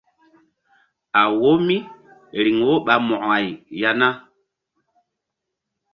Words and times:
A 1.19 1.21
wo 1.39 1.49
míriŋ 1.67 2.57
wo 2.67 2.73
ɓa 2.85 2.93
mo̧ko-ay 3.07 3.45
ya 3.79 3.89
na? 3.99 4.07